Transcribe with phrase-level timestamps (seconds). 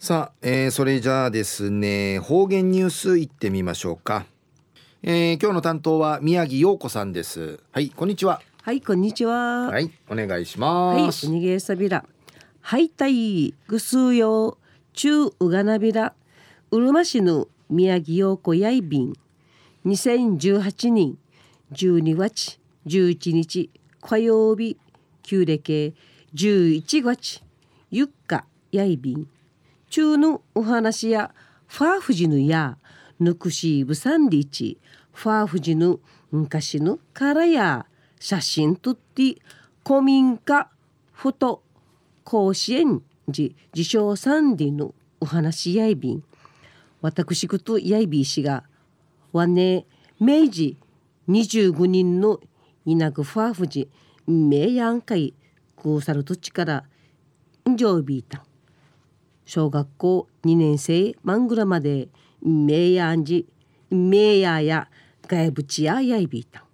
[0.00, 4.26] さあ、えー、それじゃあですね方言ニュースいってみましょうか、
[5.02, 7.58] えー、今日の担当は宮城陽子さんです。
[7.72, 8.40] はいこんにちは。
[8.62, 9.66] はいこんにちは。
[9.66, 11.26] はいお願いします。
[11.26, 12.04] はいおにげさびら
[12.60, 14.56] はいたいぐすうよ
[14.92, 16.14] 中うがなびら。
[16.70, 19.14] うるま市の宮城陽子やいびん。
[19.84, 21.18] 2018年
[21.72, 23.68] 12月11日
[24.00, 24.78] 火曜日
[25.24, 25.96] 旧暦
[26.36, 27.42] 11月
[27.90, 29.28] ゆっかやいびん
[29.90, 31.32] 中のお話や
[31.66, 32.78] ファーフジヌや
[33.20, 34.78] ぬくしぶさんりち
[35.12, 35.98] ファーフジヌ
[36.30, 37.86] 昔のからや
[38.20, 39.36] 写真撮って
[39.86, 40.68] 古民家
[41.12, 41.62] フォト
[42.24, 46.24] 甲子園寺自称サンディのお話やいびん
[47.00, 48.64] 私ことやいびい氏が
[49.32, 49.86] わね
[50.20, 50.76] 明治
[51.28, 52.40] 25人の
[52.84, 53.88] 稲ぐファーフジ
[54.26, 55.34] 名やんかい
[55.76, 56.84] くうさる土地から
[57.68, 58.44] んじょうびいた
[59.48, 62.08] 小学校2年生マングラまで
[62.42, 63.46] 名やんじ
[63.88, 64.90] 名やや
[65.26, 66.66] 外部地ややいびいた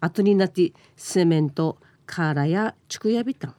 [0.00, 3.54] 後になってセメントカーラやチクやびた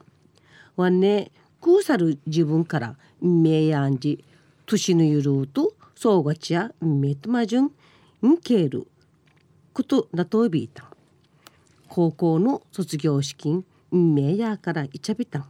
[0.74, 4.24] わねくうさる自分から名やんじ
[4.66, 7.70] 年のゆるうとそうがちやめとまじゅん
[8.26, 8.88] んける
[9.72, 10.90] ことなとびいた
[11.86, 15.46] 高校の卒業資金名やからいちゃびた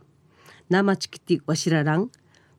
[0.69, 2.11] 生ちきてわしららん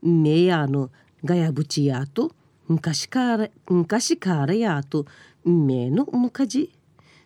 [0.08, 0.90] めやの
[1.24, 2.32] がやぶちやと
[2.68, 5.06] 昔から昔からやと
[5.44, 6.72] めのむかじ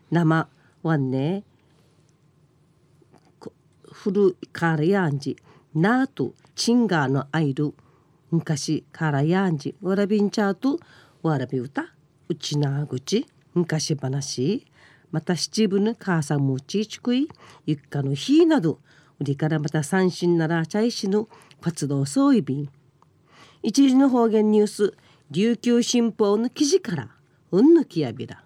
[0.09, 0.47] 生
[0.83, 1.43] はね
[3.91, 5.37] 古からやんじ
[5.75, 7.73] なとチンガーのアイル
[8.31, 10.79] 昔からやんじわらびんちゃと
[11.21, 11.85] わらび歌
[12.29, 14.65] うちなぐち昔話
[15.11, 17.29] また七分の母さんもちちくい
[17.65, 18.79] ゆっかの日など
[19.21, 21.29] 売りからまた三振ならちゃいしの
[21.61, 22.69] 活動総意便
[23.63, 24.93] 一時の方言ニュース
[25.29, 27.09] 琉球新報の記事から
[27.51, 28.43] うんぬきやびら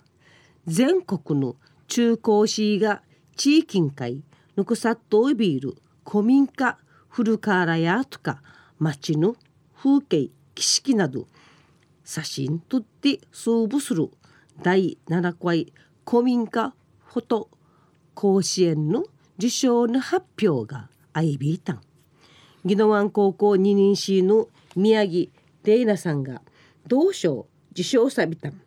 [0.68, 1.56] 全国の
[1.88, 3.02] 中高市が
[3.38, 4.22] 地域会
[4.56, 6.78] ぬくさっといびる古民家
[7.10, 8.42] 古からやとか
[8.78, 9.36] 町の
[9.76, 11.28] 風景景色など。
[12.06, 14.10] 写真撮って総部する
[14.62, 15.74] 第7回
[16.08, 16.74] 古民家
[17.04, 17.50] フォト
[18.14, 19.06] 甲子園の
[19.38, 21.82] 受賞の発表が相びいたん。
[22.64, 25.30] 宜野湾高校二人 C の宮城
[25.64, 26.42] 玲奈さんが
[26.88, 28.62] 同賞受賞さびたん。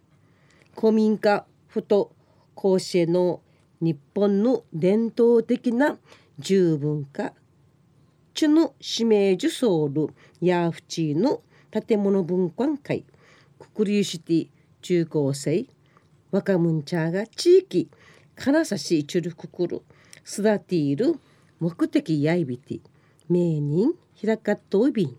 [0.79, 2.13] 古民家フォト
[2.55, 3.41] 甲子園の
[3.81, 5.99] 日本の伝統的な
[6.39, 7.33] 十文化
[8.35, 10.09] チュの指名受賞る
[10.41, 13.05] ヤーフチーの建物文化会。
[13.59, 14.49] ククリシティ
[14.83, 15.67] 中高生
[16.31, 17.89] 若者茶が地域
[18.37, 19.83] 金指しチュルククル
[20.29, 21.19] 育ている
[21.59, 22.81] 目的やいびて
[23.29, 25.17] 名人開かっといびん。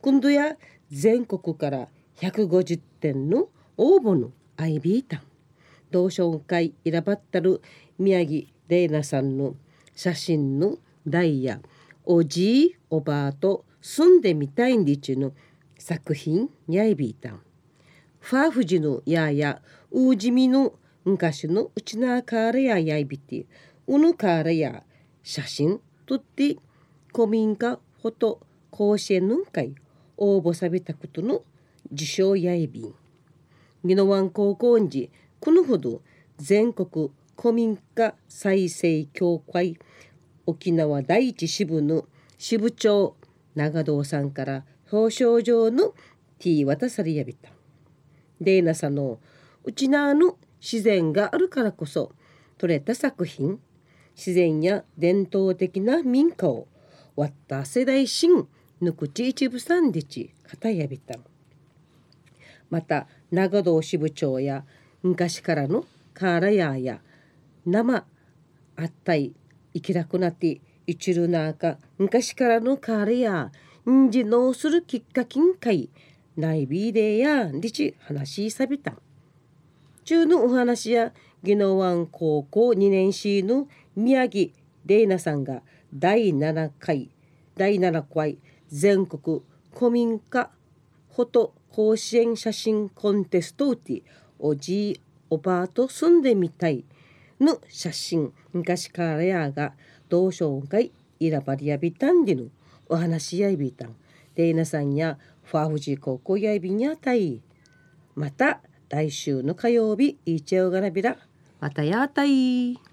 [0.00, 0.56] 今度や
[0.90, 5.22] 全国から150点の応募のアイビータン。
[5.90, 7.60] 同賞会選ばったる
[7.98, 9.54] 宮城玲奈さんの
[9.94, 11.60] 写真のダイヤ
[12.04, 15.32] おじいおばあと住んでみたいんでちの
[15.78, 17.40] 作品やいびいたん
[18.20, 19.60] ファーフジのやや
[19.90, 23.46] うじみの昔のうちなカーレややいびて
[23.90, 24.84] うぬカーレや
[25.24, 26.56] 写真撮って
[27.12, 28.40] 古民家フォト
[28.70, 29.74] 甲子園の会
[30.16, 31.42] 応募さびたことの
[31.90, 32.94] 受賞やいびん
[33.82, 36.02] 宜野湾高校時このほど
[36.36, 39.76] 全国古民家再生協会
[40.46, 42.04] 沖縄第一支部の
[42.38, 43.16] 支部長
[43.56, 45.94] 長堂さんから表彰状の
[46.38, 47.50] ティー渡されやびた。
[48.40, 49.18] デーナさんの
[49.64, 52.12] うちなの自然があるからこそ
[52.56, 53.58] 撮れた作品
[54.20, 56.68] 自然や伝統的な民家を
[57.16, 58.46] 割った世代新
[58.82, 61.18] ぬくち一部三でち片やびた。
[62.68, 64.66] また長堂支部長や
[65.02, 67.00] 昔からのカーラヤーや
[67.64, 68.04] 生
[68.76, 69.32] あったい
[69.72, 75.88] 生きなくなって一るなか昔からのカーラヤーんじのするきっかけんかい。
[76.36, 78.92] 内ビーデーやんりち話しさびた。
[80.04, 83.66] 中のお話や宜野湾高校2年 C の
[84.00, 84.50] 宮城
[84.86, 85.62] 玲奈さんが
[85.94, 87.10] 第7回
[87.56, 88.38] 第7回
[88.68, 89.42] 全国
[89.74, 90.50] 古民家
[91.14, 94.02] フォト甲子園写真コンテストウティ
[94.38, 96.84] おじいおばあと住んでみたい
[97.40, 99.74] の写真昔からやが
[100.08, 102.44] 同賞会選ばれやびたんでの
[102.88, 103.94] お話やいびたん。
[104.34, 107.40] 玲奈さんやファフジ高校やいびにあたい
[108.14, 111.16] また来週の火曜日いちおがなびら
[111.60, 112.89] またやたい。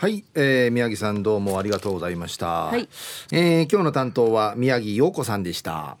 [0.00, 2.88] はい、えー、宮城さんどうもありがとうございました、はい。
[3.32, 5.96] えー今日の担当は宮城陽子さんでした